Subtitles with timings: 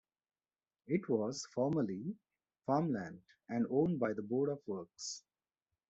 [0.87, 2.17] It was formerly
[2.65, 5.23] farmland and owned by the Board of Works.